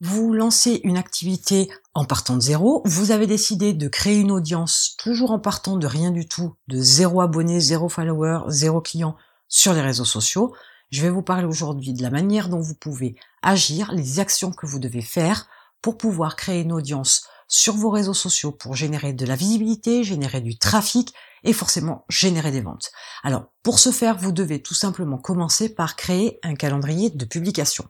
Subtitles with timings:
[0.00, 4.94] vous lancez une activité en partant de zéro, vous avez décidé de créer une audience
[4.98, 9.16] toujours en partant de rien du tout, de zéro abonné, zéro follower, zéro client
[9.48, 10.54] sur les réseaux sociaux.
[10.90, 14.66] Je vais vous parler aujourd'hui de la manière dont vous pouvez agir, les actions que
[14.66, 15.48] vous devez faire
[15.82, 20.40] pour pouvoir créer une audience sur vos réseaux sociaux pour générer de la visibilité, générer
[20.40, 22.90] du trafic et forcément générer des ventes.
[23.22, 27.88] Alors, pour ce faire, vous devez tout simplement commencer par créer un calendrier de publication.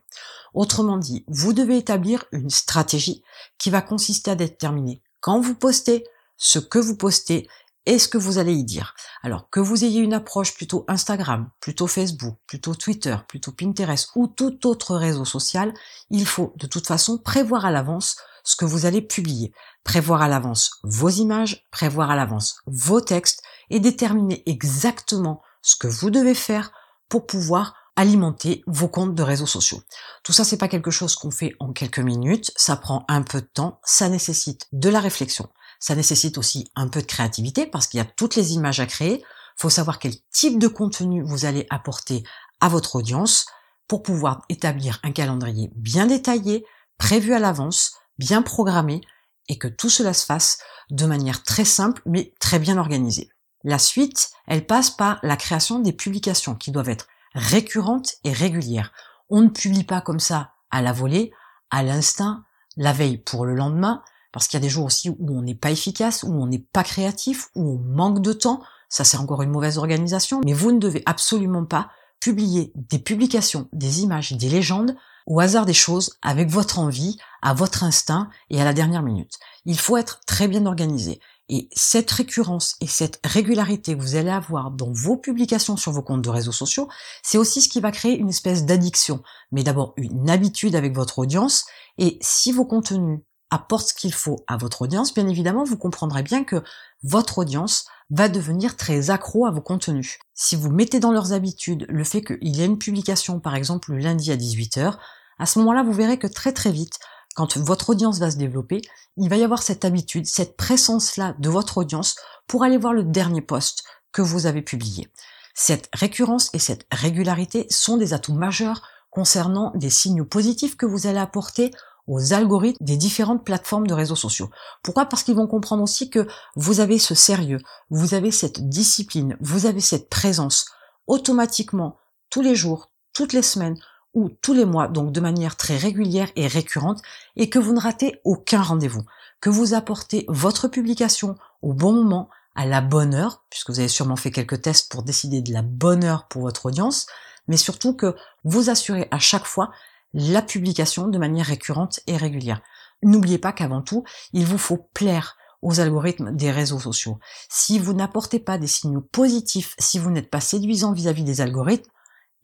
[0.54, 3.22] Autrement dit, vous devez établir une stratégie
[3.58, 6.04] qui va consister à déterminer quand vous postez,
[6.36, 7.48] ce que vous postez
[7.88, 8.94] et ce que vous allez y dire.
[9.22, 14.28] Alors que vous ayez une approche plutôt Instagram, plutôt Facebook, plutôt Twitter, plutôt Pinterest ou
[14.28, 15.72] tout autre réseau social,
[16.10, 19.52] il faut de toute façon prévoir à l'avance ce que vous allez publier,
[19.84, 25.88] prévoir à l'avance vos images, prévoir à l'avance vos textes et déterminer exactement ce que
[25.88, 26.72] vous devez faire
[27.08, 29.80] pour pouvoir alimenter vos comptes de réseaux sociaux.
[30.22, 33.40] Tout ça, c'est pas quelque chose qu'on fait en quelques minutes, ça prend un peu
[33.40, 35.48] de temps, ça nécessite de la réflexion,
[35.78, 38.86] ça nécessite aussi un peu de créativité parce qu'il y a toutes les images à
[38.86, 39.24] créer,
[39.56, 42.24] faut savoir quel type de contenu vous allez apporter
[42.60, 43.46] à votre audience
[43.86, 46.64] pour pouvoir établir un calendrier bien détaillé,
[46.98, 49.00] prévu à l'avance, bien programmé
[49.48, 50.58] et que tout cela se fasse
[50.90, 53.30] de manière très simple mais très bien organisée.
[53.64, 58.92] La suite, elle passe par la création des publications qui doivent être récurrentes et régulières.
[59.28, 61.32] On ne publie pas comme ça à la volée,
[61.70, 62.44] à l'instinct,
[62.76, 64.02] la veille pour le lendemain,
[64.32, 66.64] parce qu'il y a des jours aussi où on n'est pas efficace, où on n'est
[66.72, 68.62] pas créatif, où on manque de temps.
[68.88, 70.40] Ça, c'est encore une mauvaise organisation.
[70.44, 71.90] Mais vous ne devez absolument pas
[72.20, 74.96] publier des publications, des images, des légendes
[75.26, 79.34] au hasard des choses, avec votre envie, à votre instinct et à la dernière minute.
[79.66, 81.20] Il faut être très bien organisé.
[81.50, 86.02] Et cette récurrence et cette régularité que vous allez avoir dans vos publications sur vos
[86.02, 86.88] comptes de réseaux sociaux,
[87.22, 89.22] c'est aussi ce qui va créer une espèce d'addiction.
[89.52, 91.66] Mais d'abord une habitude avec votre audience.
[91.98, 93.20] Et si vos contenus
[93.50, 96.62] apportent ce qu'il faut à votre audience, bien évidemment, vous comprendrez bien que
[97.02, 100.18] votre audience va devenir très accro à vos contenus.
[100.34, 103.92] Si vous mettez dans leurs habitudes le fait qu'il y a une publication, par exemple,
[103.92, 104.96] le lundi à 18h,
[105.38, 106.98] à ce moment-là, vous verrez que très très vite,
[107.34, 108.82] quand votre audience va se développer,
[109.16, 112.16] il va y avoir cette habitude, cette présence-là de votre audience
[112.46, 115.08] pour aller voir le dernier post que vous avez publié.
[115.54, 121.06] Cette récurrence et cette régularité sont des atouts majeurs concernant des signaux positifs que vous
[121.06, 121.72] allez apporter
[122.08, 124.50] aux algorithmes des différentes plateformes de réseaux sociaux.
[124.82, 125.06] Pourquoi?
[125.06, 126.26] Parce qu'ils vont comprendre aussi que
[126.56, 127.60] vous avez ce sérieux,
[127.90, 130.66] vous avez cette discipline, vous avez cette présence
[131.06, 131.96] automatiquement
[132.30, 133.78] tous les jours, toutes les semaines,
[134.14, 137.02] ou tous les mois, donc de manière très régulière et récurrente,
[137.36, 139.04] et que vous ne ratez aucun rendez-vous,
[139.40, 143.88] que vous apportez votre publication au bon moment, à la bonne heure, puisque vous avez
[143.88, 147.06] sûrement fait quelques tests pour décider de la bonne heure pour votre audience,
[147.46, 149.70] mais surtout que vous assurez à chaque fois
[150.14, 152.62] la publication de manière récurrente et régulière.
[153.02, 157.18] N'oubliez pas qu'avant tout, il vous faut plaire aux algorithmes des réseaux sociaux.
[157.48, 161.40] Si vous n'apportez pas des signaux positifs, si vous n'êtes pas séduisant vis-à-vis -vis des
[161.40, 161.90] algorithmes,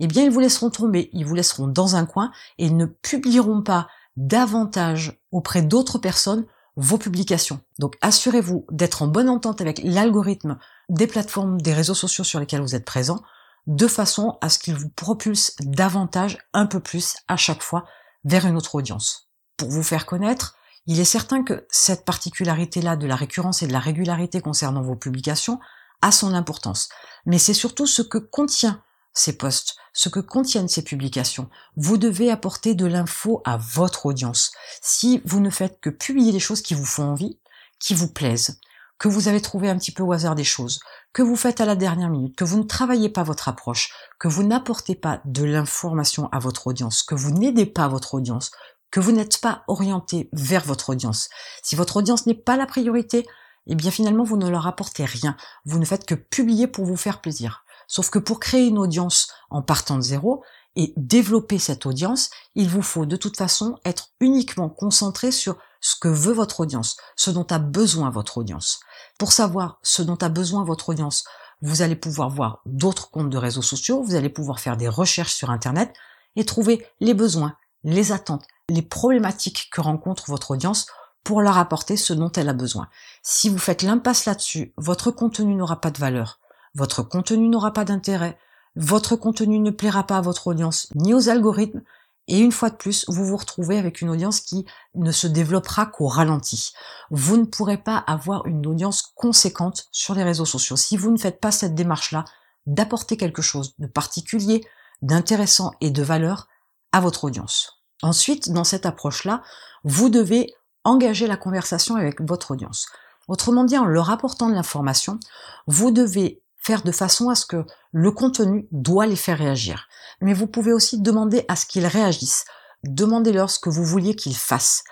[0.01, 3.63] eh bien ils vous laisseront tomber, ils vous laisseront dans un coin et ne publieront
[3.63, 6.47] pas davantage auprès d'autres personnes
[6.77, 7.61] vos publications.
[7.79, 10.59] Donc assurez-vous d'être en bonne entente avec l'algorithme
[10.89, 13.23] des plateformes, des réseaux sociaux sur lesquels vous êtes présent,
[13.67, 17.85] de façon à ce qu'il vous propulse davantage, un peu plus à chaque fois,
[18.25, 19.29] vers une autre audience.
[19.57, 23.73] Pour vous faire connaître, il est certain que cette particularité-là de la récurrence et de
[23.73, 25.61] la régularité concernant vos publications
[26.03, 26.89] a son importance.
[27.25, 28.83] Mais c'est surtout ce que contient
[29.15, 31.49] ces posts, ce que contiennent ces publications.
[31.77, 34.53] Vous devez apporter de l'info à votre audience.
[34.83, 37.39] Si vous ne faites que publier des choses qui vous font envie,
[37.79, 38.61] qui vous plaisent,
[38.99, 40.81] que vous avez trouvé un petit peu au hasard des choses,
[41.15, 44.27] que vous faites à la dernière minute, que vous ne travaillez pas votre approche, que
[44.27, 48.51] vous n'apportez pas de l'information à votre audience, que vous n'aidez pas votre audience,
[48.91, 51.31] que vous n'êtes pas orienté vers votre audience.
[51.63, 53.27] Si votre audience n'est pas la priorité,
[53.69, 55.37] eh bien finalement vous ne leur apportez rien.
[55.65, 57.65] Vous ne faites que publier pour vous faire plaisir.
[57.87, 60.43] Sauf que pour créer une audience en partant de zéro
[60.77, 65.97] et développer cette audience, il vous faut de toute façon être uniquement concentré sur ce
[65.97, 68.81] que veut votre audience, ce dont a besoin votre audience.
[69.19, 71.25] Pour savoir ce dont a besoin votre audience,
[71.63, 75.35] vous allez pouvoir voir d'autres comptes de réseaux sociaux, vous allez pouvoir faire des recherches
[75.35, 75.95] sur Internet
[76.37, 80.87] et trouver les besoins, les attentes, les problématiques que rencontre votre audience
[81.23, 82.89] pour leur apporter ce dont elle a besoin.
[83.23, 86.41] Si vous faites l'impasse là-dessus, votre contenu n'aura pas de valeur,
[86.75, 88.39] votre contenu n'aura pas d'intérêt,
[88.77, 91.83] votre contenu ne plaira pas à votre audience ni aux algorithmes,
[92.27, 95.85] et une fois de plus, vous vous retrouvez avec une audience qui ne se développera
[95.87, 96.73] qu'au ralenti.
[97.11, 101.19] Vous ne pourrez pas avoir une audience conséquente sur les réseaux sociaux si vous ne
[101.19, 102.25] faites pas cette démarche-là
[102.67, 104.65] d'apporter quelque chose de particulier,
[105.03, 106.49] d'intéressant et de valeur
[106.93, 107.83] à votre audience.
[108.03, 109.43] Ensuite, dans cette approche-là,
[109.85, 110.55] vous devez
[110.85, 112.87] engager la conversation avec votre audience.
[113.29, 115.21] Autrement dit, en leur apportant de l'information,
[115.67, 119.89] vous devez faire de façon à ce que le contenu doit les faire réagir.
[120.21, 122.45] Mais vous pouvez aussi demander à ce qu'ils réagissent.
[122.85, 124.85] Demandez-leur ce que vous vouliez qu'ils fassent.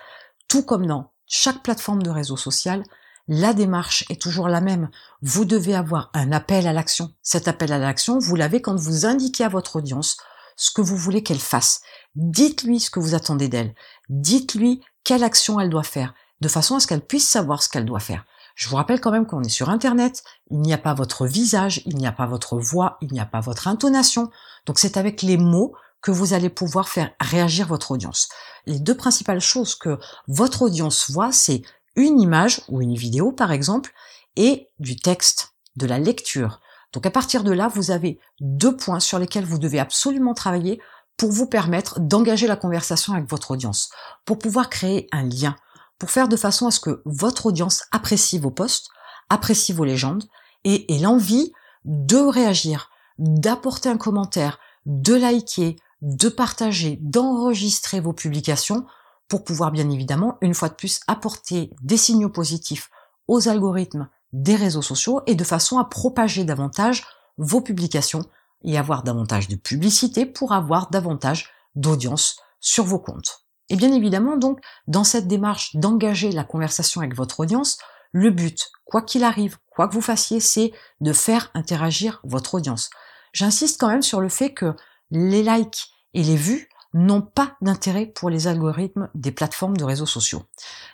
[0.47, 2.83] Tout comme dans chaque plateforme de réseau social,
[3.27, 4.89] la démarche est toujours la même.
[5.21, 7.13] Vous devez avoir un appel à l'action.
[7.21, 10.17] Cet appel à l'action, vous l'avez quand vous indiquez à votre audience
[10.55, 11.81] ce que vous voulez qu'elle fasse.
[12.15, 13.73] Dites-lui ce que vous attendez d'elle.
[14.09, 17.85] Dites-lui quelle action elle doit faire, de façon à ce qu'elle puisse savoir ce qu'elle
[17.85, 18.25] doit faire.
[18.55, 21.81] Je vous rappelle quand même qu'on est sur Internet, il n'y a pas votre visage,
[21.85, 24.29] il n'y a pas votre voix, il n'y a pas votre intonation.
[24.65, 28.29] Donc c'est avec les mots que vous allez pouvoir faire réagir votre audience.
[28.65, 29.97] Les deux principales choses que
[30.27, 31.63] votre audience voit, c'est
[31.95, 33.93] une image ou une vidéo par exemple,
[34.35, 36.59] et du texte, de la lecture.
[36.91, 40.79] Donc à partir de là, vous avez deux points sur lesquels vous devez absolument travailler
[41.17, 43.89] pour vous permettre d'engager la conversation avec votre audience,
[44.25, 45.55] pour pouvoir créer un lien,
[45.97, 48.89] pour faire de façon à ce que votre audience apprécie vos posts,
[49.29, 50.25] apprécie vos légendes
[50.63, 51.53] et ait l'envie
[51.85, 58.85] de réagir, d'apporter un commentaire, de liker, de partager, d'enregistrer vos publications
[59.27, 62.89] pour pouvoir bien évidemment, une fois de plus, apporter des signaux positifs
[63.27, 67.05] aux algorithmes des réseaux sociaux et de façon à propager davantage
[67.37, 68.25] vos publications
[68.63, 73.42] et avoir davantage de publicité pour avoir davantage d'audience sur vos comptes.
[73.73, 77.79] Et bien évidemment, donc, dans cette démarche d'engager la conversation avec votre audience,
[78.11, 80.71] le but, quoi qu'il arrive, quoi que vous fassiez, c'est
[81.01, 82.91] de faire interagir votre audience.
[83.31, 84.75] J'insiste quand même sur le fait que
[85.09, 90.05] les likes et les vues n'ont pas d'intérêt pour les algorithmes des plateformes de réseaux
[90.05, 90.43] sociaux.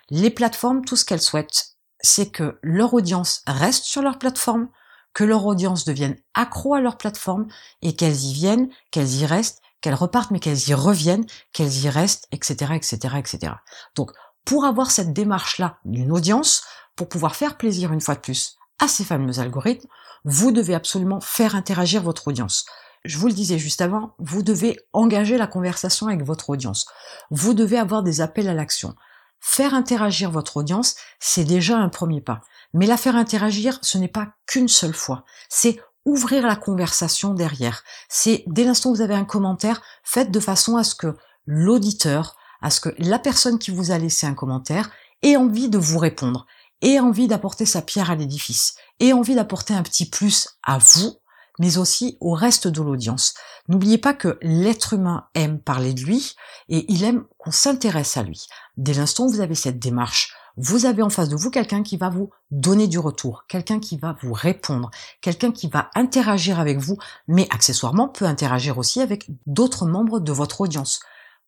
[0.09, 4.69] Les plateformes, tout ce qu'elles souhaitent, c'est que leur audience reste sur leur plateforme,
[5.13, 7.47] que leur audience devienne accro à leur plateforme
[7.81, 11.89] et qu'elles y viennent, qu'elles y restent qu'elles repartent, mais qu'elles y reviennent, qu'elles y
[11.89, 13.53] restent, etc., etc., etc.
[13.95, 14.11] Donc,
[14.45, 16.63] pour avoir cette démarche-là d'une audience,
[16.95, 19.87] pour pouvoir faire plaisir une fois de plus à ces fameux algorithmes,
[20.25, 22.65] vous devez absolument faire interagir votre audience.
[23.05, 26.85] Je vous le disais juste avant, vous devez engager la conversation avec votre audience.
[27.31, 28.95] Vous devez avoir des appels à l'action.
[29.39, 32.41] Faire interagir votre audience, c'est déjà un premier pas.
[32.73, 35.23] Mais la faire interagir, ce n'est pas qu'une seule fois.
[35.47, 35.79] C'est
[36.09, 37.83] ouvrir la conversation derrière.
[38.09, 41.15] C'est dès l'instant où vous avez un commentaire, faites de façon à ce que
[41.45, 44.89] l'auditeur, à ce que la personne qui vous a laissé un commentaire
[45.21, 46.45] ait envie de vous répondre,
[46.81, 51.17] ait envie d'apporter sa pierre à l'édifice, ait envie d'apporter un petit plus à vous,
[51.59, 53.33] mais aussi au reste de l'audience.
[53.67, 56.35] N'oubliez pas que l'être humain aime parler de lui
[56.69, 58.47] et il aime qu'on s'intéresse à lui.
[58.77, 61.95] Dès l'instant où vous avez cette démarche, vous avez en face de vous quelqu'un qui
[61.95, 64.91] va vous donner du retour, quelqu'un qui va vous répondre,
[65.21, 66.97] quelqu'un qui va interagir avec vous,
[67.29, 70.99] mais accessoirement peut interagir aussi avec d'autres membres de votre audience.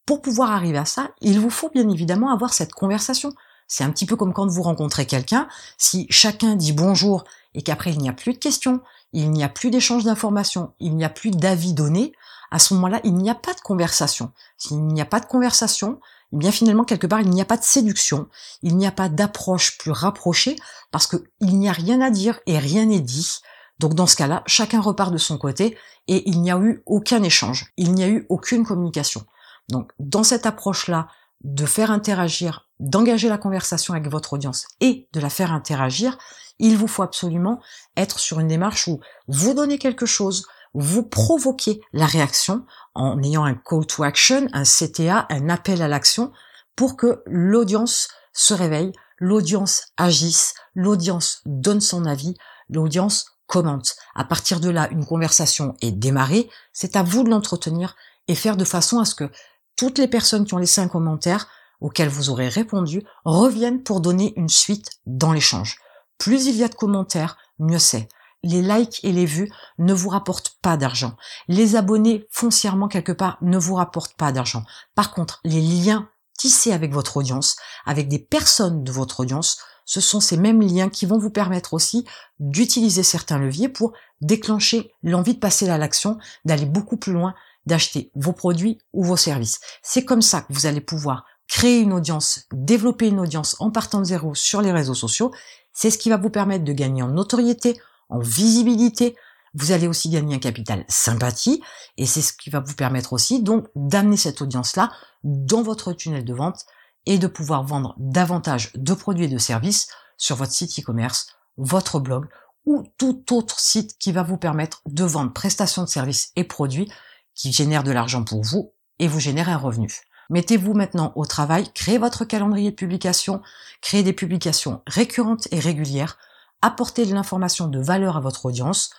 [0.06, 3.34] Pour pouvoir arriver à ça, il vous faut bien évidemment avoir cette conversation.
[3.68, 5.48] C'est un petit peu comme quand vous rencontrez quelqu'un,
[5.78, 8.80] si chacun dit bonjour et qu'après il n'y a plus de questions,
[9.14, 12.14] il n'y a plus d'échange d'informations, il n'y a plus d'avis donnés,
[12.52, 14.32] à ce moment-là, il n'y a pas de conversation.
[14.58, 16.00] S'il n'y a pas de conversation,
[16.34, 18.28] eh bien finalement quelque part il n'y a pas de séduction,
[18.62, 20.56] il n'y a pas d'approche plus rapprochée
[20.92, 23.40] parce que il n'y a rien à dire et rien n'est dit.
[23.80, 27.24] Donc dans ce cas-là, chacun repart de son côté et il n'y a eu aucun
[27.24, 29.26] échange, il n'y a eu aucune communication.
[29.70, 31.08] Donc dans cette approche-là,
[31.44, 36.18] de faire interagir, d'engager la conversation avec votre audience et de la faire interagir,
[36.62, 37.60] il vous faut absolument
[37.98, 42.66] être sur une démarche où vous donnez quelque chose, vous provoquez la réaction
[42.96, 46.32] en ayant un call to action, un CTA, un appel à l'action,
[46.76, 52.36] pour que l'audience se réveille, l'audience agisse, l'audience donne son avis,
[52.70, 53.96] l'audience commente.
[54.16, 57.96] À partir de là, une conversation est démarrée, c'est à vous de l'entretenir
[58.28, 59.30] et faire de façon à ce que
[59.76, 61.48] toutes les personnes qui ont laissé un commentaire
[61.82, 65.78] auquel vous aurez répondu reviennent pour donner une suite dans l'échange.
[66.22, 68.08] Plus il y a de commentaires, mieux c'est
[68.44, 71.16] les likes et les vues ne vous rapportent pas d'argent.
[71.48, 74.64] Les abonnés foncièrement quelque part ne vous rapportent pas d'argent.
[74.94, 77.56] Par contre, les liens tissés avec votre audience,
[77.88, 81.74] avec des personnes de votre audience, ce sont ces mêmes liens qui vont vous permettre
[81.74, 82.06] aussi
[82.40, 87.34] d'utiliser certains leviers pour déclencher l'envie de passer à l'action, d'aller beaucoup plus loin,
[87.66, 89.60] d'acheter vos produits ou vos services.
[89.82, 94.00] C'est comme ça que vous allez pouvoir créer une audience, développer une audience en partant
[94.00, 95.34] de zéro sur les réseaux sociaux.
[95.74, 99.16] C'est ce qui va vous permettre de gagner en notoriété, en visibilité.
[99.54, 101.62] Vous allez aussi gagner un capital sympathie
[101.98, 104.92] et c'est ce qui va vous permettre aussi donc d'amener cette audience-là
[105.24, 106.66] dans votre tunnel de vente
[107.06, 109.88] et de pouvoir vendre davantage de produits et de services
[110.18, 112.28] sur votre site e-commerce, votre blog
[112.66, 116.92] ou tout autre site qui va vous permettre de vendre prestations de services et produits
[117.34, 120.02] qui génèrent de l'argent pour vous et vous génèrent un revenu.
[120.32, 123.42] Mettez-vous maintenant au travail, créez votre calendrier de publication,
[123.82, 126.18] créez des publications récurrentes et régulières,
[126.62, 128.92] apportez de l'information de valeur à votre audience,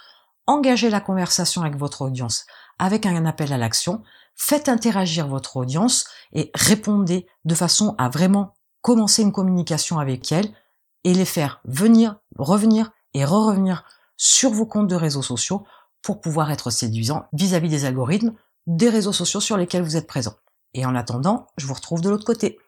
[0.47, 2.45] engagez la conversation avec votre audience
[2.79, 4.03] avec un appel à l'action,
[4.37, 10.53] faites interagir votre audience et répondez de façon à vraiment commencer une communication avec elle
[11.05, 13.85] et les faire venir, revenir et re-revenir
[14.19, 15.65] sur vos comptes de réseaux sociaux
[16.03, 18.35] pour pouvoir être séduisant vis-à-vis des algorithmes
[18.67, 20.35] des réseaux sociaux sur lesquels vous êtes présent.
[20.75, 22.59] Et en attendant, je vous retrouve de l'autre côté.